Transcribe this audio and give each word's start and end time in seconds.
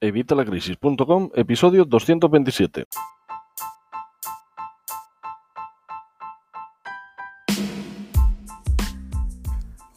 Evitalacrisis.com, 0.00 1.30
episodio 1.34 1.84
227. 1.84 2.86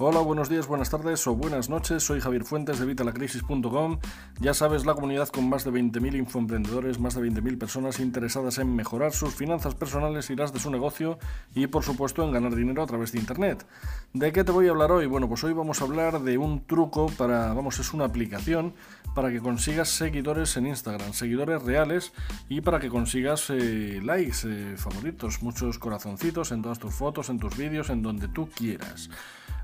Hola, 0.06 0.20
buenos 0.20 0.50
días, 0.50 0.68
buenas 0.68 0.90
tardes 0.90 1.26
o 1.28 1.34
buenas 1.34 1.70
noches. 1.70 2.04
Soy 2.04 2.20
Javier 2.20 2.44
Fuentes 2.44 2.78
de 2.78 2.86
Vitalacrisis.com. 2.86 4.00
Ya 4.42 4.54
sabes, 4.54 4.86
la 4.86 4.96
comunidad 4.96 5.30
con 5.30 5.48
más 5.48 5.64
de 5.64 5.72
20.000 5.72 6.18
infoemprendedores, 6.18 7.00
más 7.00 7.16
de 7.16 7.22
20.000 7.22 7.58
personas 7.58 8.02
interesadas 8.02 8.58
en 8.58 8.76
mejorar 8.76 9.14
sus 9.14 9.34
finanzas 9.34 9.76
personales 9.76 10.30
y 10.30 10.36
las 10.36 10.52
de 10.52 10.60
su 10.60 10.70
negocio 10.70 11.20
y, 11.56 11.68
por 11.68 11.84
supuesto, 11.84 12.22
en 12.22 12.34
ganar 12.34 12.54
dinero 12.54 12.84
a 12.84 12.86
través 12.86 13.14
de 13.14 13.20
Internet. 13.20 13.66
¿De 14.12 14.34
qué 14.34 14.44
te 14.44 14.52
voy 14.52 14.68
a 14.68 14.72
hablar 14.72 14.92
hoy? 14.92 15.06
Bueno, 15.06 15.30
pues 15.30 15.42
hoy 15.46 15.54
vamos 15.54 15.82
a 15.82 15.86
hablar 15.86 16.20
de 16.20 16.38
un 16.38 16.66
truco 16.66 17.08
para, 17.18 17.54
vamos, 17.54 17.80
es 17.80 17.94
una 17.94 18.04
aplicación 18.04 18.74
para 19.16 19.32
que 19.32 19.40
consigas 19.40 19.88
seguidores 19.88 20.58
en 20.58 20.68
Instagram, 20.68 21.14
seguidores 21.14 21.64
reales 21.64 22.12
y 22.50 22.60
para 22.60 22.82
que 22.82 22.90
consigas 22.90 23.50
eh, 23.52 24.02
likes, 24.04 24.40
eh, 24.44 24.76
favoritos, 24.76 25.42
muchos 25.42 25.80
corazoncitos 25.80 26.52
en 26.52 26.62
todas 26.62 26.80
tus 26.80 26.94
fotos, 26.94 27.30
en 27.30 27.40
tus 27.40 27.56
vídeos, 27.56 27.90
en 27.90 28.02
donde 28.02 28.28
tú 28.28 28.50
quieras. 28.50 29.10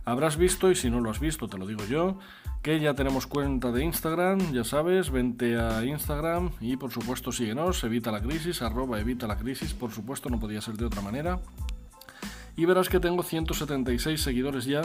Habrás 0.06 0.38
visto, 0.38 0.72
y 0.72 0.76
si 0.76 0.90
no 0.90 1.02
lo 1.02 1.12
has 1.12 1.20
visto, 1.20 1.48
te 1.48 1.58
lo 1.58 1.68
digo 1.68 1.86
yo, 1.86 2.18
que 2.62 2.80
ya 2.80 2.94
tenemos 2.94 3.28
cuenta 3.28 3.72
de 3.72 3.84
Instagram, 3.84 4.52
ya 4.52 4.64
sabes, 4.64 5.12
vente 5.12 5.60
a 5.60 5.86
Instagram 5.86 6.52
y 6.60 6.76
por 6.76 6.92
supuesto 6.92 7.32
síguenos, 7.32 7.84
evita 7.84 8.12
la 8.12 8.22
crisis, 8.22 8.62
arroba 8.62 9.00
evita 9.00 9.28
la 9.28 9.38
crisis, 9.38 9.74
por 9.74 9.92
supuesto 9.92 10.30
no 10.30 10.40
podía 10.40 10.62
ser 10.62 10.76
de 10.76 10.86
otra 10.86 11.02
manera. 11.02 11.40
Y 12.58 12.66
verás 12.66 12.90
que 12.90 13.00
tengo 13.00 13.24
176 13.24 14.22
seguidores 14.22 14.66
ya 14.66 14.82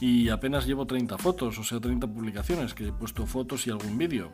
y 0.00 0.28
apenas 0.28 0.66
llevo 0.66 0.86
30 0.86 1.18
fotos, 1.18 1.58
o 1.58 1.62
sea, 1.62 1.78
30 1.78 2.08
publicaciones, 2.08 2.74
que 2.74 2.88
he 2.88 2.92
puesto 2.92 3.26
fotos 3.26 3.66
y 3.66 3.70
algún 3.70 3.96
vídeo. 3.96 4.32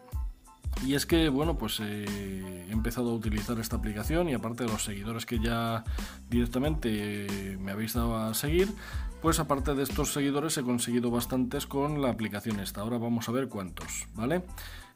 Y 0.87 0.95
es 0.95 1.05
que, 1.05 1.29
bueno, 1.29 1.59
pues 1.59 1.79
eh, 1.81 2.67
he 2.69 2.73
empezado 2.73 3.11
a 3.11 3.15
utilizar 3.15 3.59
esta 3.59 3.77
aplicación 3.77 4.29
y 4.31 4.35
aparte 4.35 4.65
de 4.65 4.71
los 4.71 4.85
seguidores 4.85 5.27
que 5.27 5.39
ya 5.39 5.85
directamente 6.31 7.59
me 7.61 7.73
habéis 7.73 7.93
dado 7.93 8.17
a 8.17 8.33
seguir, 8.33 8.69
pues 9.23 9.39
aparte 9.39 9.75
de 9.75 9.83
estos 9.83 10.13
seguidores 10.13 10.57
he 10.59 10.63
conseguido 10.63 11.11
bastantes 11.11 11.67
con 11.67 12.01
la 12.01 12.11
aplicación 12.11 12.61
esta. 12.61 12.81
Ahora 12.81 12.99
vamos 12.99 13.29
a 13.29 13.33
ver 13.33 13.49
cuántos, 13.49 14.07
¿vale? 14.15 14.43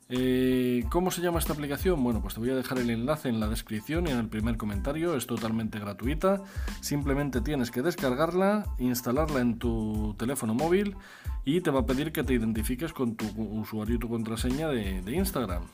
Eh, 0.08 0.84
¿Cómo 0.90 1.10
se 1.10 1.22
llama 1.22 1.38
esta 1.38 1.54
aplicación? 1.54 2.02
Bueno, 2.02 2.20
pues 2.20 2.34
te 2.34 2.40
voy 2.40 2.50
a 2.50 2.54
dejar 2.54 2.78
el 2.78 2.90
enlace 2.90 3.28
en 3.28 3.40
la 3.40 3.48
descripción 3.48 4.06
y 4.06 4.10
en 4.10 4.18
el 4.18 4.28
primer 4.28 4.56
comentario. 4.56 5.16
Es 5.16 5.26
totalmente 5.26 5.78
gratuita. 5.78 6.42
Simplemente 6.80 7.40
tienes 7.40 7.70
que 7.70 7.82
descargarla, 7.82 8.66
instalarla 8.78 9.40
en 9.40 9.58
tu 9.58 10.14
teléfono 10.18 10.54
móvil 10.54 10.96
y 11.44 11.60
te 11.60 11.70
va 11.70 11.80
a 11.80 11.86
pedir 11.86 12.12
que 12.12 12.24
te 12.24 12.34
identifiques 12.34 12.92
con 12.92 13.16
tu 13.16 13.26
usuario 13.38 13.96
y 13.96 13.98
tu 13.98 14.08
contraseña 14.08 14.68
de, 14.68 15.02
de 15.02 15.16
Instagram. 15.16 15.64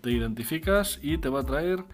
Te 0.00 0.12
identificas 0.12 0.98
y 1.02 1.18
te 1.18 1.28
va 1.28 1.40
a 1.40 1.44
traer 1.44 1.84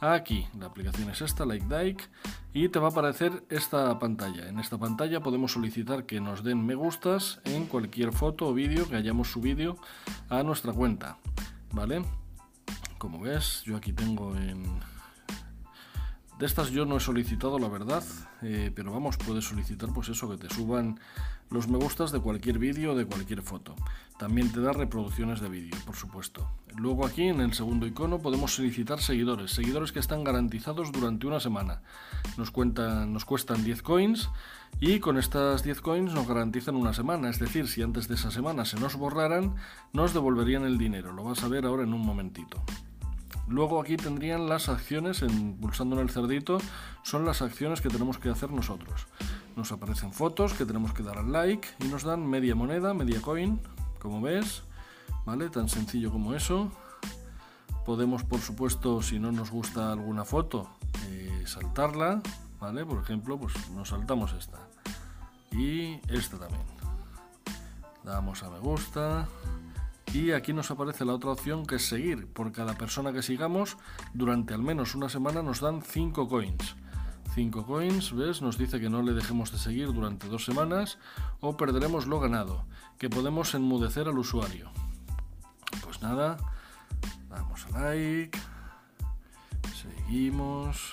aquí. 0.00 0.46
La 0.58 0.66
aplicación 0.66 1.10
es 1.10 1.20
esta, 1.20 1.44
Like 1.44 1.66
Dike, 1.66 2.04
y 2.52 2.68
te 2.68 2.78
va 2.78 2.88
a 2.88 2.90
aparecer 2.90 3.44
esta 3.48 3.98
pantalla. 3.98 4.48
En 4.48 4.58
esta 4.58 4.78
pantalla 4.78 5.20
podemos 5.20 5.52
solicitar 5.52 6.06
que 6.06 6.20
nos 6.20 6.44
den 6.44 6.64
me 6.64 6.74
gustas 6.74 7.40
en 7.44 7.66
cualquier 7.66 8.12
foto 8.12 8.48
o 8.48 8.54
vídeo 8.54 8.88
que 8.88 8.96
hayamos 8.96 9.30
subido 9.30 9.76
a 10.28 10.42
nuestra 10.42 10.72
cuenta. 10.72 11.18
¿Vale? 11.72 12.04
Como 12.98 13.20
ves, 13.20 13.62
yo 13.64 13.76
aquí 13.76 13.92
tengo 13.92 14.34
en... 14.36 14.64
De 16.38 16.44
estas 16.44 16.70
yo 16.70 16.84
no 16.84 16.98
he 16.98 17.00
solicitado, 17.00 17.58
la 17.58 17.68
verdad, 17.68 18.04
eh, 18.42 18.70
pero 18.74 18.92
vamos, 18.92 19.16
puedes 19.16 19.46
solicitar 19.46 19.90
pues 19.94 20.10
eso, 20.10 20.28
que 20.28 20.36
te 20.36 20.54
suban 20.54 21.00
los 21.50 21.68
me 21.68 21.78
gustas 21.78 22.12
de 22.12 22.20
cualquier 22.20 22.58
vídeo 22.58 22.92
o 22.92 22.96
de 22.96 23.06
cualquier 23.06 23.42
foto. 23.42 23.74
También 24.18 24.50
te 24.50 24.60
da 24.60 24.72
reproducciones 24.72 25.40
de 25.40 25.48
vídeo, 25.48 25.76
por 25.84 25.94
supuesto. 25.94 26.50
Luego 26.76 27.06
aquí 27.06 27.24
en 27.24 27.40
el 27.40 27.52
segundo 27.54 27.86
icono 27.86 28.18
podemos 28.18 28.54
solicitar 28.54 29.00
seguidores, 29.00 29.52
seguidores 29.52 29.92
que 29.92 29.98
están 29.98 30.24
garantizados 30.24 30.90
durante 30.92 31.26
una 31.26 31.40
semana. 31.40 31.82
Nos, 32.36 32.52
nos 32.54 33.24
cuestan 33.24 33.64
10 33.64 33.82
coins 33.82 34.30
y 34.80 35.00
con 35.00 35.18
estas 35.18 35.62
10 35.62 35.80
coins 35.80 36.12
nos 36.14 36.26
garantizan 36.26 36.76
una 36.76 36.92
semana, 36.92 37.30
es 37.30 37.38
decir, 37.38 37.68
si 37.68 37.82
antes 37.82 38.08
de 38.08 38.14
esa 38.14 38.30
semana 38.30 38.64
se 38.64 38.78
nos 38.80 38.96
borraran, 38.96 39.54
nos 39.92 40.12
devolverían 40.12 40.64
el 40.64 40.78
dinero. 40.78 41.12
Lo 41.12 41.24
vas 41.24 41.42
a 41.44 41.48
ver 41.48 41.66
ahora 41.66 41.84
en 41.84 41.94
un 41.94 42.02
momentito. 42.04 42.62
Luego 43.48 43.80
aquí 43.80 43.96
tendrían 43.96 44.48
las 44.48 44.68
acciones, 44.68 45.22
en, 45.22 45.56
pulsando 45.56 45.96
en 45.96 46.02
el 46.02 46.10
cerdito, 46.10 46.58
son 47.02 47.24
las 47.24 47.42
acciones 47.42 47.80
que 47.80 47.88
tenemos 47.88 48.18
que 48.18 48.28
hacer 48.28 48.50
nosotros. 48.50 49.06
Nos 49.56 49.72
aparecen 49.72 50.12
fotos 50.12 50.52
que 50.52 50.66
tenemos 50.66 50.92
que 50.92 51.02
dar 51.02 51.18
al 51.18 51.32
like 51.32 51.66
y 51.80 51.88
nos 51.88 52.04
dan 52.04 52.26
media 52.26 52.54
moneda, 52.54 52.92
media 52.94 53.22
coin, 53.22 53.60
como 53.98 54.20
ves, 54.20 54.62
¿vale? 55.24 55.48
Tan 55.48 55.68
sencillo 55.68 56.12
como 56.12 56.34
eso. 56.34 56.70
Podemos, 57.86 58.22
por 58.22 58.40
supuesto, 58.40 59.02
si 59.02 59.18
no 59.18 59.32
nos 59.32 59.50
gusta 59.50 59.92
alguna 59.92 60.24
foto, 60.24 60.68
eh, 61.08 61.44
saltarla, 61.46 62.20
¿vale? 62.60 62.84
Por 62.84 63.02
ejemplo, 63.02 63.38
pues 63.38 63.54
nos 63.70 63.88
saltamos 63.88 64.34
esta. 64.34 64.58
Y 65.50 66.00
esta 66.08 66.38
también. 66.38 66.66
Damos 68.04 68.42
a 68.42 68.50
me 68.50 68.58
gusta. 68.58 69.26
Y 70.12 70.32
aquí 70.32 70.52
nos 70.52 70.70
aparece 70.70 71.04
la 71.04 71.14
otra 71.14 71.30
opción 71.30 71.66
que 71.66 71.76
es 71.76 71.86
seguir. 71.86 72.26
Por 72.32 72.52
cada 72.52 72.74
persona 72.74 73.12
que 73.12 73.22
sigamos, 73.22 73.76
durante 74.14 74.54
al 74.54 74.62
menos 74.62 74.94
una 74.94 75.08
semana 75.08 75.42
nos 75.42 75.60
dan 75.60 75.82
5 75.82 76.28
coins. 76.28 76.76
5 77.34 77.66
coins, 77.66 78.14
¿ves? 78.14 78.42
Nos 78.42 78.58
dice 78.58 78.80
que 78.80 78.88
no 78.88 79.02
le 79.02 79.12
dejemos 79.12 79.52
de 79.52 79.58
seguir 79.58 79.92
durante 79.92 80.28
dos 80.28 80.44
semanas 80.44 80.98
o 81.40 81.56
perderemos 81.56 82.06
lo 82.06 82.20
ganado, 82.20 82.64
que 82.98 83.10
podemos 83.10 83.54
enmudecer 83.54 84.08
al 84.08 84.18
usuario. 84.18 84.70
Pues 85.82 86.00
nada, 86.02 86.36
damos 87.28 87.66
a 87.66 87.80
like, 87.80 88.38
seguimos, 89.74 90.92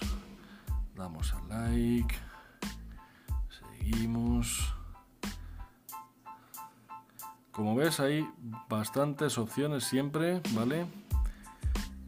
damos 0.96 1.34
a 1.34 1.42
like, 1.48 2.16
seguimos. 3.80 4.74
Como 7.52 7.76
ves 7.76 8.00
hay 8.00 8.28
bastantes 8.68 9.38
opciones 9.38 9.84
siempre, 9.84 10.42
¿vale? 10.54 10.88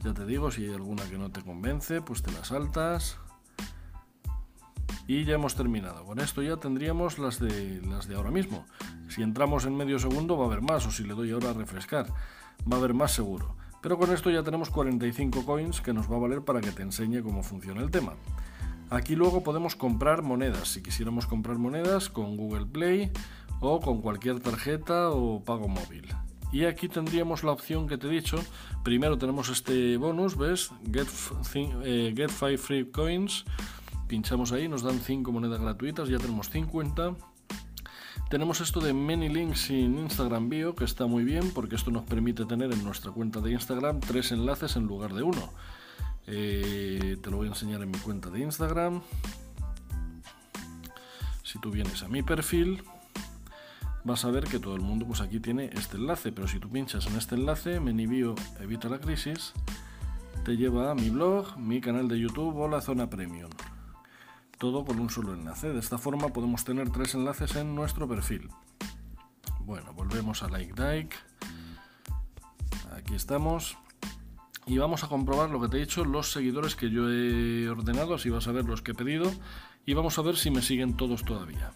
Ya 0.04 0.14
te 0.14 0.26
digo, 0.26 0.52
si 0.52 0.66
hay 0.66 0.74
alguna 0.74 1.04
que 1.10 1.18
no 1.18 1.32
te 1.32 1.42
convence, 1.42 2.02
pues 2.02 2.22
te 2.22 2.32
la 2.32 2.44
saltas. 2.44 3.18
Y 5.08 5.24
ya 5.24 5.36
hemos 5.36 5.56
terminado. 5.56 6.04
Con 6.04 6.20
esto 6.20 6.42
ya 6.42 6.58
tendríamos 6.58 7.20
las 7.20 7.40
de, 7.40 7.82
las 7.88 8.08
de 8.08 8.16
ahora 8.16 8.32
mismo. 8.32 8.66
Si 9.08 9.22
entramos 9.22 9.66
en 9.66 9.76
medio 9.76 10.00
segundo 10.00 10.38
va 10.38 10.46
a 10.46 10.48
haber 10.48 10.62
más, 10.62 10.86
o 10.88 10.92
si 10.92 11.04
le 11.04 11.14
doy 11.14 11.32
ahora 11.32 11.52
a 11.52 11.54
refrescar, 11.54 12.08
va 12.72 12.78
a 12.78 12.80
haber 12.80 12.94
más 12.94 13.12
seguro. 13.12 13.56
Pero 13.82 14.00
con 14.00 14.12
esto 14.12 14.32
ya 14.32 14.42
tenemos 14.42 14.72
45 14.72 15.46
coins 15.46 15.80
que 15.80 15.94
nos 15.94 16.12
va 16.12 16.16
a 16.16 16.20
valer 16.20 16.42
para 16.42 16.60
que 16.60 16.72
te 16.72 16.82
enseñe 16.82 17.22
cómo 17.22 17.44
funciona 17.44 17.82
el 17.82 17.92
tema. 17.92 18.14
Aquí 18.90 19.16
luego 19.16 19.44
podemos 19.44 19.76
comprar 19.76 20.24
monedas. 20.24 20.70
Si 20.70 20.82
quisiéramos 20.82 21.28
comprar 21.28 21.58
monedas 21.58 22.10
con 22.10 22.36
Google 22.36 22.66
Play 22.66 23.12
o 23.60 23.80
con 23.80 24.02
cualquier 24.02 24.40
tarjeta 24.40 25.12
o 25.12 25.44
pago 25.44 25.68
móvil. 25.68 26.08
Y 26.52 26.66
aquí 26.66 26.88
tendríamos 26.88 27.44
la 27.44 27.52
opción 27.52 27.88
que 27.88 27.98
te 27.98 28.08
he 28.08 28.10
dicho. 28.10 28.40
Primero 28.84 29.18
tenemos 29.18 29.50
este 29.50 29.98
bonus, 29.98 30.38
¿ves? 30.38 30.72
Get, 30.92 31.08
5 31.08 31.82
eh, 31.84 32.58
free 32.58 32.86
coins 32.86 33.46
pinchamos 34.08 34.52
ahí, 34.52 34.68
nos 34.68 34.84
dan 34.84 35.00
5 35.00 35.32
monedas 35.32 35.60
gratuitas, 35.60 36.10
ya 36.10 36.18
tenemos 36.18 36.50
50. 36.50 37.16
Tenemos 38.30 38.60
esto 38.60 38.80
de 38.80 38.94
Many 38.94 39.30
Links 39.30 39.70
en 39.70 40.00
Instagram 40.00 40.50
Bio, 40.50 40.76
que 40.76 40.84
está 40.84 41.06
muy 41.06 41.24
bien 41.24 41.52
porque 41.52 41.76
esto 41.76 41.92
nos 41.92 42.04
permite 42.04 42.46
tener 42.46 42.72
en 42.72 42.84
nuestra 42.84 43.12
cuenta 43.12 43.40
de 43.40 43.52
Instagram 43.52 44.00
tres 44.00 44.32
enlaces 44.32 44.76
en 44.76 44.88
lugar 44.88 45.14
de 45.14 45.24
uno. 45.24 45.50
Eh, 46.26 47.18
te 47.22 47.30
lo 47.30 47.38
voy 47.38 47.48
a 47.48 47.50
enseñar 47.50 47.82
en 47.84 47.92
mi 47.92 48.00
cuenta 48.00 48.30
de 48.30 48.40
Instagram. 48.40 49.02
Si 51.44 51.60
tú 51.60 51.70
vienes 51.70 52.02
a 52.02 52.08
mi 52.08 52.24
perfil, 52.24 52.84
vas 54.04 54.26
a 54.26 54.32
ver 54.32 54.46
que 54.46 54.60
todo 54.60 54.76
el 54.76 54.82
mundo 54.82 55.06
pues 55.06 55.22
aquí 55.22 55.40
tiene 55.40 55.70
este 55.74 55.98
enlace, 55.98 56.32
pero 56.32 56.48
si 56.48 56.60
tú 56.60 56.70
pinchas 56.70 57.06
en 57.06 57.16
este 57.18 57.36
enlace, 57.36 57.80
Many 57.80 58.08
Bio 58.08 58.34
Evita 58.60 58.90
la 58.90 59.00
Crisis, 59.00 59.54
te 60.44 60.58
lleva 60.58 60.92
a 60.92 60.96
mi 60.96 61.12
blog, 61.12 61.58
mi 61.58 61.80
canal 61.80 62.08
de 62.08 62.20
YouTube 62.20 62.58
o 62.58 62.68
la 62.68 62.82
zona 62.82 63.08
premium 63.08 63.52
todo 64.58 64.86
con 64.86 65.00
un 65.00 65.10
solo 65.10 65.34
enlace. 65.34 65.74
De 65.74 65.80
esta 65.80 65.98
forma 65.98 66.30
podemos 66.30 66.64
tener 66.64 66.90
tres 66.90 67.16
enlaces 67.16 67.56
en 67.56 67.76
nuestro 67.76 68.08
perfil. 68.08 68.50
Bueno, 69.62 69.94
volvemos 69.94 70.44
a 70.44 70.50
Like 70.50 70.74
Dike. 70.74 71.16
Aquí 72.96 73.16
estamos. 73.16 73.78
Y 74.68 74.78
vamos 74.78 75.04
a 75.04 75.08
comprobar 75.08 75.52
lo 75.52 75.62
que 75.62 75.68
te 75.68 75.78
he 75.78 75.80
dicho, 75.82 76.06
los 76.06 76.32
seguidores 76.32 76.76
que 76.76 76.90
yo 76.90 77.12
he 77.12 77.70
ordenado, 77.70 78.16
así 78.16 78.30
vas 78.30 78.48
a 78.48 78.52
ver 78.52 78.66
los 78.66 78.82
que 78.82 78.92
he 78.92 78.96
pedido. 78.96 79.32
Y 79.86 79.94
vamos 79.94 80.18
a 80.18 80.24
ver 80.24 80.38
si 80.38 80.50
me 80.50 80.62
siguen 80.62 80.98
todos 80.98 81.24
todavía. 81.24 81.72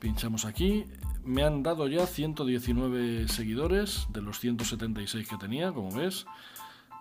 Pinchamos 0.00 0.44
aquí. 0.44 0.84
Me 1.24 1.44
han 1.44 1.62
dado 1.62 1.86
ya 1.88 2.06
119 2.06 3.28
seguidores 3.28 4.06
de 4.12 4.22
los 4.22 4.40
176 4.40 5.28
que 5.28 5.36
tenía, 5.36 5.72
como 5.72 5.92
ves. 5.92 6.26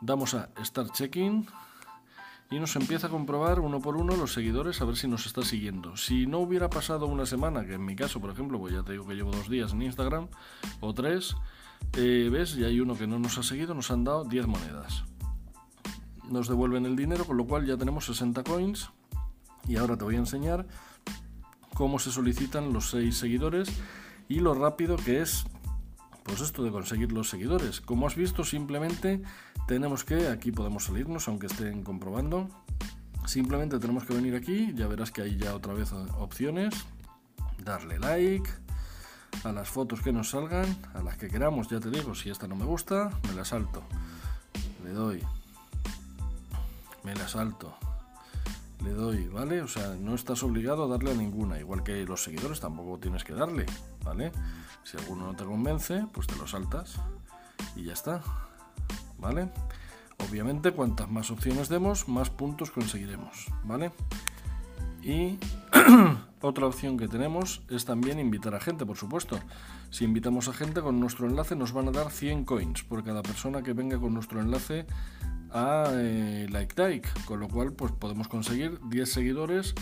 Damos 0.02 0.36
a 0.36 0.50
Start 0.64 0.94
Checking 0.94 1.48
y 2.50 2.60
nos 2.60 2.76
empieza 2.76 3.08
a 3.08 3.10
comprobar 3.10 3.60
uno 3.60 3.82
por 3.82 3.98
uno 3.98 4.16
los 4.16 4.34
seguidores 4.34 4.82
a 4.82 4.86
ver 4.86 4.96
si 4.96 5.08
nos 5.08 5.26
está 5.26 5.44
siguiendo. 5.44 5.98
Si 5.98 6.28
no 6.28 6.40
hubiera 6.40 6.70
pasado 6.70 7.06
una 7.08 7.26
semana, 7.26 7.66
que 7.66 7.74
en 7.74 7.84
mi 7.84 7.96
caso, 7.96 8.22
por 8.22 8.30
ejemplo, 8.30 8.58
pues 8.58 8.74
ya 8.74 8.84
te 8.84 8.94
digo 8.94 9.06
que 9.06 9.16
llevo 9.16 9.32
dos 9.32 9.50
días 9.50 9.74
en 9.74 9.82
Instagram 9.82 10.28
o 10.80 10.94
tres, 10.94 11.36
Eh, 11.94 12.30
¿Ves? 12.32 12.56
Y 12.58 12.64
hay 12.64 12.80
uno 12.80 12.98
que 12.98 13.06
no 13.06 13.20
nos 13.20 13.38
ha 13.38 13.44
seguido, 13.44 13.76
nos 13.76 13.92
han 13.92 14.04
dado 14.04 14.26
10 14.26 14.48
monedas. 14.48 15.04
Nos 16.30 16.48
devuelven 16.48 16.86
el 16.86 16.96
dinero, 16.96 17.24
con 17.26 17.38
lo 17.38 17.46
cual 17.46 17.66
ya 17.66 17.78
tenemos 17.78 18.06
60 18.06 18.44
coins. 18.44 18.90
Y 19.68 19.78
ahora 19.78 19.96
te 19.96 20.04
voy 20.04 20.16
a 20.16 20.20
enseñar 20.20 20.66
cómo 21.76 22.00
se 22.00 22.12
solicitan 22.12 22.74
los 22.74 22.90
6 22.90 23.16
seguidores 23.16 23.70
y 24.28 24.40
lo 24.40 24.56
rápido 24.56 24.96
que 24.96 25.22
es 25.22 25.46
pues 26.28 26.42
esto 26.42 26.64
de 26.64 26.72
conseguir 26.72 27.12
los 27.12 27.30
seguidores. 27.30 27.82
Como 27.82 28.06
has 28.06 28.16
visto, 28.16 28.44
simplemente 28.44 29.22
tenemos 29.68 30.04
que, 30.04 30.28
aquí 30.28 30.52
podemos 30.52 30.84
salirnos, 30.84 31.28
aunque 31.28 31.48
estén 31.48 31.84
comprobando. 31.84 32.50
Simplemente 33.26 33.80
tenemos 33.80 34.04
que 34.06 34.14
venir 34.14 34.36
aquí, 34.36 34.74
ya 34.76 34.88
verás 34.88 35.12
que 35.12 35.22
hay 35.22 35.38
ya 35.38 35.56
otra 35.56 35.74
vez 35.74 35.92
opciones. 35.94 36.74
Darle 37.64 37.98
like 38.00 38.50
a 39.44 39.52
las 39.52 39.70
fotos 39.70 40.02
que 40.02 40.12
nos 40.12 40.30
salgan, 40.30 40.66
a 40.94 41.02
las 41.02 41.18
que 41.18 41.28
queramos, 41.28 41.70
ya 41.70 41.80
te 41.80 41.90
digo, 41.90 42.14
si 42.14 42.30
esta 42.30 42.48
no 42.48 42.56
me 42.56 42.66
gusta, 42.66 43.10
me 43.28 43.34
la 43.34 43.46
salto. 43.46 43.84
Le 44.84 44.92
doy. 44.92 45.24
Me 47.04 47.16
la 47.16 47.28
salto 47.28 47.87
le 48.84 48.92
doy, 48.92 49.28
¿vale? 49.28 49.62
O 49.62 49.68
sea, 49.68 49.96
no 50.00 50.16
estás 50.16 50.44
obligado 50.44 50.84
a 50.84 50.88
darle 50.88 51.12
a 51.12 51.16
ninguna, 51.16 51.60
igual 51.60 51.84
que 51.84 52.06
los 52.06 52.24
seguidores 52.24 52.60
tampoco 52.60 53.00
tienes 53.00 53.24
que 53.24 53.34
darle, 53.34 53.66
¿vale? 54.04 54.32
Si 54.84 54.98
alguno 54.98 55.28
no 55.28 55.36
te 55.36 55.46
convence, 55.46 56.06
pues 56.14 56.28
te 56.28 56.36
lo 56.36 56.48
saltas 56.48 57.00
y 57.76 57.84
ya 57.84 57.94
está, 57.94 58.22
¿vale? 59.18 59.50
Obviamente, 60.30 60.72
cuantas 60.72 61.10
más 61.10 61.30
opciones 61.32 61.70
demos, 61.70 62.08
más 62.08 62.30
puntos 62.30 62.72
conseguiremos, 62.72 63.48
¿vale? 63.64 63.92
Y 65.02 65.38
otra 66.42 66.68
opción 66.68 66.98
que 66.98 67.08
tenemos 67.08 67.62
es 67.70 67.86
también 67.86 68.20
invitar 68.20 68.56
a 68.56 68.60
gente, 68.60 68.86
por 68.86 68.98
supuesto. 68.98 69.40
Si 69.90 70.04
invitamos 70.04 70.48
a 70.48 70.54
gente 70.54 70.82
con 70.82 71.00
nuestro 71.00 71.28
enlace 71.28 71.56
nos 71.56 71.72
van 71.72 71.88
a 71.88 71.92
dar 71.92 72.12
100 72.12 72.46
coins 72.46 72.84
por 72.84 73.04
cada 73.04 73.24
persona 73.24 73.64
que 73.64 73.74
venga 73.74 74.00
con 74.00 74.14
nuestro 74.14 74.42
enlace 74.42 74.86
a 75.58 75.92
eh, 75.94 76.48
Like 76.50 77.02
con 77.26 77.40
lo 77.40 77.48
cual 77.48 77.74
pues 77.74 77.92
podemos 77.92 78.28
conseguir 78.28 78.80
10 78.90 79.12
seguidores 79.12 79.74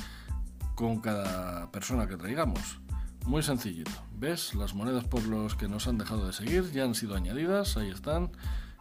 con 0.75 0.99
cada 1.01 1.71
persona 1.71 2.07
que 2.07 2.17
traigamos. 2.17 2.79
Muy 3.25 3.41
sencillito. 3.41 3.91
¿Ves? 4.17 4.53
Las 4.55 4.73
monedas 4.75 5.03
por 5.05 5.23
los 5.23 5.55
que 5.55 5.67
nos 5.67 5.87
han 5.87 5.97
dejado 5.97 6.27
de 6.27 6.33
seguir 6.33 6.71
ya 6.71 6.83
han 6.83 6.95
sido 6.95 7.15
añadidas, 7.15 7.75
ahí 7.77 7.89
están. 7.89 8.31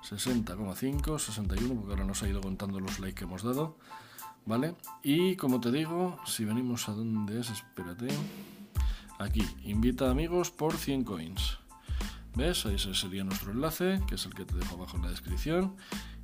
60,5, 0.02 1.18
61, 1.18 1.74
porque 1.74 1.92
ahora 1.92 2.04
nos 2.04 2.22
ha 2.22 2.28
ido 2.28 2.42
contando 2.42 2.78
los 2.78 3.00
likes 3.00 3.14
que 3.14 3.24
hemos 3.24 3.42
dado. 3.42 3.78
¿Vale? 4.46 4.74
Y 5.02 5.36
como 5.36 5.60
te 5.60 5.72
digo, 5.72 6.18
si 6.26 6.44
venimos 6.44 6.88
a 6.90 6.92
donde 6.92 7.40
es, 7.40 7.48
espérate. 7.48 8.08
Aquí, 9.18 9.46
invita 9.64 10.08
a 10.08 10.10
amigos 10.10 10.50
por 10.50 10.74
100 10.76 11.04
coins. 11.04 11.58
¿Ves? 12.34 12.66
Ahí 12.66 12.78
sería 12.78 13.24
nuestro 13.24 13.52
enlace, 13.52 14.02
que 14.06 14.16
es 14.16 14.26
el 14.26 14.34
que 14.34 14.44
te 14.44 14.56
dejo 14.56 14.74
abajo 14.74 14.96
en 14.96 15.04
la 15.04 15.10
descripción. 15.10 15.76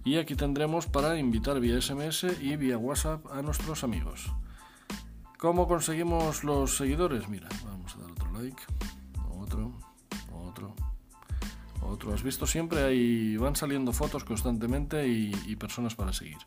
Y 0.04 0.16
aquí 0.16 0.34
tendremos 0.34 0.86
para 0.86 1.18
invitar 1.18 1.60
vía 1.60 1.80
SMS 1.80 2.24
y 2.40 2.56
vía 2.56 2.78
WhatsApp 2.78 3.26
a 3.30 3.42
nuestros 3.42 3.84
amigos. 3.84 4.32
¿Cómo 5.38 5.68
conseguimos 5.68 6.44
los 6.44 6.76
seguidores? 6.76 7.28
Mira, 7.28 7.48
vamos 7.64 7.94
a 7.94 8.00
dar 8.00 8.10
otro 8.10 8.32
like, 8.32 8.62
otro, 9.38 9.72
otro, 10.32 10.74
otro. 11.82 12.14
Has 12.14 12.22
visto 12.22 12.46
siempre 12.46 12.82
ahí 12.82 13.36
van 13.36 13.56
saliendo 13.56 13.92
fotos 13.92 14.24
constantemente 14.24 15.06
y, 15.06 15.32
y 15.46 15.56
personas 15.56 15.94
para 15.94 16.12
seguir. 16.12 16.38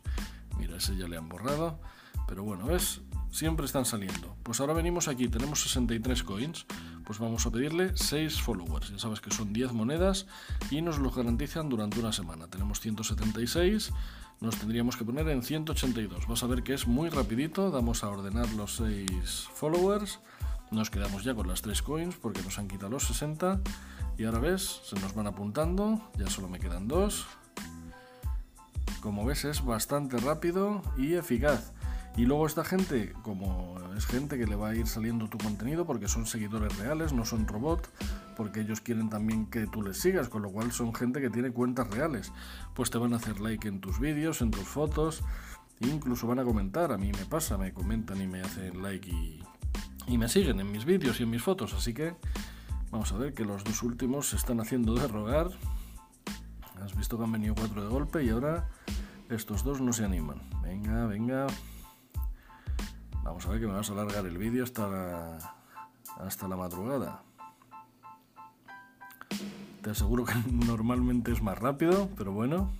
Mira, 0.58 0.76
ese 0.76 0.96
ya 0.96 1.06
le 1.06 1.16
han 1.16 1.28
borrado, 1.28 1.80
pero 2.26 2.42
bueno, 2.44 2.66
ves, 2.66 3.02
siempre 3.34 3.66
están 3.66 3.84
saliendo. 3.84 4.36
Pues 4.44 4.60
ahora 4.60 4.74
venimos 4.74 5.08
aquí, 5.08 5.28
tenemos 5.28 5.60
63 5.62 6.22
coins, 6.22 6.66
pues 7.04 7.18
vamos 7.18 7.44
a 7.44 7.50
pedirle 7.50 7.90
6 7.96 8.40
followers. 8.40 8.90
Ya 8.90 8.98
sabes 9.00 9.20
que 9.20 9.32
son 9.32 9.52
10 9.52 9.72
monedas 9.72 10.26
y 10.70 10.82
nos 10.82 11.00
lo 11.00 11.10
garantizan 11.10 11.68
durante 11.68 11.98
una 11.98 12.12
semana. 12.12 12.46
Tenemos 12.46 12.78
176, 12.78 13.92
nos 14.40 14.56
tendríamos 14.56 14.96
que 14.96 15.04
poner 15.04 15.28
en 15.28 15.42
182. 15.42 16.28
Vas 16.28 16.44
a 16.44 16.46
ver 16.46 16.62
que 16.62 16.74
es 16.74 16.86
muy 16.86 17.08
rapidito, 17.10 17.72
damos 17.72 18.04
a 18.04 18.08
ordenar 18.08 18.48
los 18.52 18.76
6 18.76 19.48
followers, 19.52 20.20
nos 20.70 20.90
quedamos 20.90 21.24
ya 21.24 21.34
con 21.34 21.48
las 21.48 21.60
3 21.60 21.82
coins 21.82 22.14
porque 22.14 22.40
nos 22.42 22.60
han 22.60 22.68
quitado 22.68 22.90
los 22.90 23.02
60 23.08 23.60
y 24.16 24.26
ahora 24.26 24.38
ves, 24.38 24.80
se 24.84 24.94
nos 25.00 25.12
van 25.12 25.26
apuntando, 25.26 26.08
ya 26.16 26.30
solo 26.30 26.48
me 26.48 26.60
quedan 26.60 26.86
2. 26.86 27.26
Como 29.00 29.26
ves 29.26 29.44
es 29.44 29.64
bastante 29.64 30.18
rápido 30.18 30.82
y 30.96 31.14
eficaz. 31.14 31.72
Y 32.16 32.26
luego 32.26 32.46
esta 32.46 32.64
gente, 32.64 33.12
como 33.22 33.76
es 33.96 34.06
gente 34.06 34.38
que 34.38 34.46
le 34.46 34.54
va 34.54 34.68
a 34.68 34.74
ir 34.74 34.86
saliendo 34.86 35.28
tu 35.28 35.36
contenido 35.36 35.84
porque 35.84 36.06
son 36.06 36.26
seguidores 36.26 36.76
reales, 36.78 37.12
no 37.12 37.24
son 37.24 37.48
robot, 37.48 37.90
porque 38.36 38.60
ellos 38.60 38.80
quieren 38.80 39.10
también 39.10 39.46
que 39.46 39.66
tú 39.66 39.82
les 39.82 40.00
sigas, 40.00 40.28
con 40.28 40.42
lo 40.42 40.50
cual 40.50 40.70
son 40.70 40.94
gente 40.94 41.20
que 41.20 41.28
tiene 41.28 41.50
cuentas 41.50 41.88
reales. 41.90 42.32
Pues 42.74 42.90
te 42.90 42.98
van 42.98 43.14
a 43.14 43.16
hacer 43.16 43.40
like 43.40 43.66
en 43.66 43.80
tus 43.80 43.98
vídeos, 43.98 44.42
en 44.42 44.52
tus 44.52 44.62
fotos, 44.62 45.24
incluso 45.80 46.28
van 46.28 46.38
a 46.38 46.44
comentar. 46.44 46.92
A 46.92 46.98
mí 46.98 47.10
me 47.10 47.24
pasa, 47.26 47.58
me 47.58 47.72
comentan 47.72 48.20
y 48.20 48.28
me 48.28 48.42
hacen 48.42 48.80
like 48.80 49.10
y, 49.10 49.42
y 50.06 50.16
me 50.16 50.28
siguen 50.28 50.60
en 50.60 50.70
mis 50.70 50.84
vídeos 50.84 51.18
y 51.18 51.24
en 51.24 51.30
mis 51.30 51.42
fotos. 51.42 51.74
Así 51.74 51.94
que 51.94 52.14
vamos 52.92 53.10
a 53.10 53.16
ver 53.16 53.34
que 53.34 53.44
los 53.44 53.64
dos 53.64 53.82
últimos 53.82 54.28
se 54.28 54.36
están 54.36 54.60
haciendo 54.60 54.94
de 54.94 55.08
rogar. 55.08 55.48
Has 56.80 56.94
visto 56.96 57.18
que 57.18 57.24
han 57.24 57.32
venido 57.32 57.56
cuatro 57.56 57.82
de 57.82 57.88
golpe 57.88 58.22
y 58.22 58.30
ahora 58.30 58.68
estos 59.30 59.64
dos 59.64 59.80
no 59.80 59.92
se 59.92 60.04
animan. 60.04 60.40
Venga, 60.62 61.06
venga. 61.06 61.46
Vamos 63.24 63.46
a 63.46 63.48
ver 63.48 63.60
que 63.60 63.66
me 63.66 63.72
vas 63.72 63.88
a 63.88 63.94
alargar 63.94 64.26
el 64.26 64.36
vídeo 64.36 64.62
hasta 64.62 64.86
la, 64.86 65.38
hasta 66.18 66.46
la 66.46 66.56
madrugada. 66.56 67.22
Te 69.82 69.90
aseguro 69.90 70.24
que 70.24 70.34
normalmente 70.66 71.32
es 71.32 71.42
más 71.42 71.58
rápido, 71.58 72.10
pero 72.16 72.32
bueno. 72.32 72.70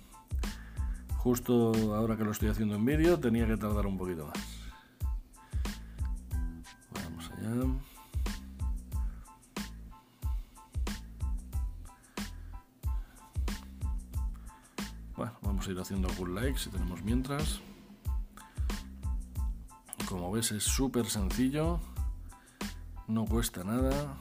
Justo 1.17 1.73
ahora 1.95 2.15
que 2.15 2.23
lo 2.23 2.31
estoy 2.31 2.49
haciendo 2.49 2.75
en 2.75 2.85
vídeo 2.85 3.19
tenía 3.19 3.47
que 3.47 3.57
tardar 3.57 3.87
un 3.87 3.97
poquito 3.97 4.27
más. 4.27 4.37
Vamos 6.93 7.31
allá. 7.31 7.49
Bueno, 15.17 15.33
vamos 15.41 15.67
a 15.67 15.71
ir 15.71 15.79
haciendo 15.79 16.07
algún 16.07 16.35
like 16.35 16.59
si 16.59 16.69
tenemos 16.69 17.01
mientras. 17.01 17.61
Como 20.07 20.31
ves 20.31 20.51
es 20.51 20.63
súper 20.63 21.07
sencillo, 21.07 21.79
no 23.07 23.25
cuesta 23.25 23.63
nada, 23.63 24.15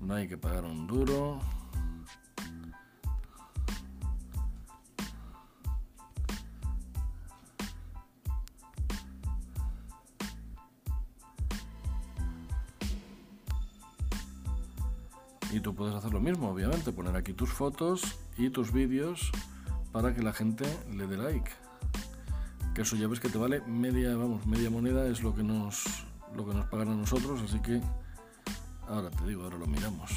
no 0.00 0.14
hay 0.14 0.28
que 0.28 0.36
pagar 0.36 0.64
un 0.64 0.86
duro. 0.86 1.40
Y 15.52 15.60
tú 15.60 15.74
puedes 15.74 15.94
hacer 15.94 16.12
lo 16.12 16.20
mismo, 16.20 16.50
obviamente, 16.50 16.92
poner 16.92 17.16
aquí 17.16 17.32
tus 17.32 17.50
fotos 17.50 18.18
y 18.36 18.50
tus 18.50 18.72
vídeos 18.72 19.32
para 19.90 20.14
que 20.14 20.22
la 20.22 20.32
gente 20.32 20.64
le 20.92 21.06
dé 21.06 21.16
like 21.16 21.50
que 22.80 22.84
eso 22.84 22.96
ya 22.96 23.08
ves 23.08 23.20
que 23.20 23.28
te 23.28 23.36
vale 23.36 23.60
media, 23.66 24.16
vamos, 24.16 24.46
media 24.46 24.70
moneda 24.70 25.06
es 25.06 25.22
lo 25.22 25.34
que 25.34 25.42
nos 25.42 25.84
lo 26.34 26.46
que 26.46 26.54
nos 26.54 26.64
pagan 26.64 26.88
a 26.88 26.94
nosotros, 26.94 27.42
así 27.42 27.60
que 27.60 27.78
ahora 28.88 29.10
te 29.10 29.26
digo, 29.26 29.42
ahora 29.42 29.58
lo 29.58 29.66
miramos. 29.66 30.10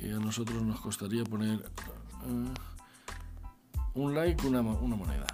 Y 0.00 0.10
a 0.10 0.18
nosotros 0.18 0.60
nos 0.60 0.80
costaría 0.80 1.22
poner 1.22 1.60
eh, 1.60 2.54
un 3.94 4.14
like, 4.16 4.44
una, 4.44 4.60
una 4.62 4.96
moneda, 4.96 5.26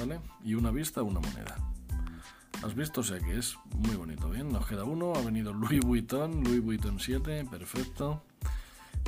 ¿vale? 0.00 0.18
Y 0.42 0.54
una 0.54 0.72
vista, 0.72 1.04
una 1.04 1.20
moneda. 1.20 1.56
¿Has 2.64 2.74
visto? 2.74 3.02
O 3.02 3.04
sea 3.04 3.20
que 3.20 3.38
es 3.38 3.56
muy 3.76 3.94
bonito. 3.94 4.28
Bien, 4.28 4.50
nos 4.50 4.66
queda 4.66 4.82
uno. 4.82 5.12
Ha 5.14 5.20
venido 5.20 5.52
Louis 5.52 5.84
Vuitton, 5.84 6.42
Louis 6.42 6.60
Vuitton 6.60 6.98
7, 6.98 7.44
perfecto 7.48 8.24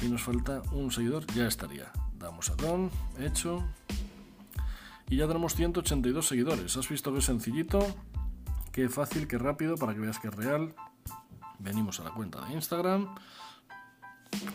y 0.02 0.08
nos 0.08 0.22
falta 0.22 0.62
un 0.72 0.90
seguidor, 0.90 1.26
ya 1.34 1.46
estaría. 1.46 1.90
Damos 2.18 2.50
a 2.50 2.54
Don, 2.56 2.90
hecho. 3.18 3.64
Y 5.08 5.16
ya 5.16 5.26
tenemos 5.26 5.54
182 5.54 6.26
seguidores. 6.26 6.76
¿Has 6.76 6.88
visto 6.88 7.12
qué 7.14 7.20
sencillito? 7.20 7.78
Qué 8.72 8.88
fácil, 8.88 9.28
qué 9.28 9.38
rápido, 9.38 9.76
para 9.76 9.94
que 9.94 10.00
veas 10.00 10.18
que 10.18 10.28
es 10.28 10.34
real. 10.34 10.74
Venimos 11.58 12.00
a 12.00 12.04
la 12.04 12.10
cuenta 12.10 12.44
de 12.44 12.54
Instagram. 12.54 13.14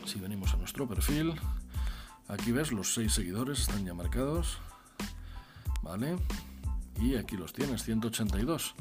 Si 0.06 0.20
venimos 0.20 0.54
a 0.54 0.58
nuestro 0.58 0.88
perfil, 0.88 1.34
aquí 2.28 2.52
ves 2.52 2.72
los 2.72 2.94
6 2.94 3.14
seguidores, 3.14 3.62
están 3.62 3.86
ya 3.86 3.94
marcados. 3.94 4.60
¿Vale? 5.82 6.18
Y 7.00 7.16
aquí 7.16 7.38
los 7.38 7.54
tienes, 7.54 7.84
182. 7.84 8.76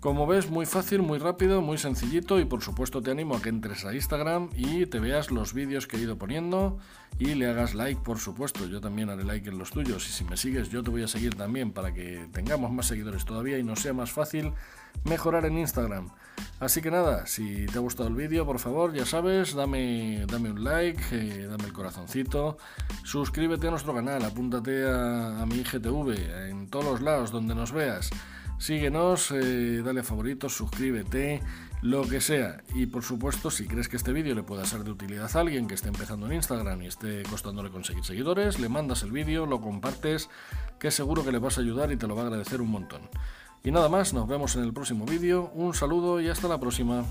Como 0.00 0.26
ves, 0.26 0.48
muy 0.48 0.64
fácil, 0.64 1.02
muy 1.02 1.18
rápido, 1.18 1.60
muy 1.60 1.76
sencillito 1.76 2.40
y 2.40 2.46
por 2.46 2.62
supuesto 2.62 3.02
te 3.02 3.10
animo 3.10 3.36
a 3.36 3.42
que 3.42 3.50
entres 3.50 3.84
a 3.84 3.94
Instagram 3.94 4.48
y 4.56 4.86
te 4.86 4.98
veas 4.98 5.30
los 5.30 5.52
vídeos 5.52 5.86
que 5.86 5.98
he 5.98 6.00
ido 6.00 6.16
poniendo 6.16 6.78
y 7.18 7.34
le 7.34 7.46
hagas 7.46 7.74
like, 7.74 8.00
por 8.00 8.18
supuesto. 8.18 8.64
Yo 8.64 8.80
también 8.80 9.10
haré 9.10 9.24
like 9.24 9.50
en 9.50 9.58
los 9.58 9.72
tuyos 9.72 10.08
y 10.08 10.12
si 10.12 10.24
me 10.24 10.38
sigues 10.38 10.70
yo 10.70 10.82
te 10.82 10.88
voy 10.88 11.02
a 11.02 11.08
seguir 11.08 11.34
también 11.34 11.72
para 11.72 11.92
que 11.92 12.26
tengamos 12.32 12.72
más 12.72 12.86
seguidores 12.86 13.26
todavía 13.26 13.58
y 13.58 13.62
nos 13.62 13.80
sea 13.80 13.92
más 13.92 14.10
fácil 14.10 14.54
mejorar 15.04 15.44
en 15.44 15.58
Instagram. 15.58 16.08
Así 16.60 16.80
que 16.80 16.90
nada, 16.90 17.26
si 17.26 17.66
te 17.66 17.76
ha 17.76 17.82
gustado 17.82 18.08
el 18.08 18.14
vídeo, 18.14 18.46
por 18.46 18.58
favor, 18.58 18.94
ya 18.94 19.04
sabes, 19.04 19.54
dame, 19.54 20.24
dame 20.26 20.50
un 20.50 20.64
like, 20.64 21.02
eh, 21.12 21.46
dame 21.46 21.64
el 21.64 21.74
corazoncito, 21.74 22.56
suscríbete 23.04 23.68
a 23.68 23.70
nuestro 23.70 23.94
canal, 23.94 24.24
apúntate 24.24 24.88
a, 24.88 25.42
a 25.42 25.44
mi 25.44 25.56
IGTV 25.56 26.48
en 26.48 26.68
todos 26.70 26.86
los 26.86 27.00
lados 27.02 27.30
donde 27.30 27.54
nos 27.54 27.72
veas. 27.72 28.08
Síguenos, 28.60 29.30
eh, 29.30 29.80
dale 29.82 30.00
a 30.00 30.02
favoritos, 30.02 30.54
suscríbete, 30.54 31.40
lo 31.80 32.06
que 32.06 32.20
sea. 32.20 32.62
Y 32.74 32.84
por 32.84 33.02
supuesto, 33.02 33.50
si 33.50 33.66
crees 33.66 33.88
que 33.88 33.96
este 33.96 34.12
vídeo 34.12 34.34
le 34.34 34.42
pueda 34.42 34.66
ser 34.66 34.84
de 34.84 34.90
utilidad 34.90 35.34
a 35.34 35.40
alguien 35.40 35.66
que 35.66 35.74
esté 35.74 35.88
empezando 35.88 36.26
en 36.26 36.34
Instagram 36.34 36.82
y 36.82 36.86
esté 36.88 37.22
costándole 37.22 37.70
conseguir 37.70 38.04
seguidores, 38.04 38.60
le 38.60 38.68
mandas 38.68 39.02
el 39.02 39.12
vídeo, 39.12 39.46
lo 39.46 39.62
compartes, 39.62 40.28
que 40.78 40.90
seguro 40.90 41.24
que 41.24 41.32
le 41.32 41.38
vas 41.38 41.56
a 41.56 41.62
ayudar 41.62 41.90
y 41.90 41.96
te 41.96 42.06
lo 42.06 42.14
va 42.14 42.24
a 42.24 42.26
agradecer 42.26 42.60
un 42.60 42.70
montón. 42.70 43.00
Y 43.64 43.70
nada 43.70 43.88
más, 43.88 44.12
nos 44.12 44.28
vemos 44.28 44.54
en 44.56 44.64
el 44.64 44.74
próximo 44.74 45.06
vídeo, 45.06 45.50
un 45.54 45.72
saludo 45.72 46.20
y 46.20 46.28
hasta 46.28 46.46
la 46.46 46.60
próxima. 46.60 47.06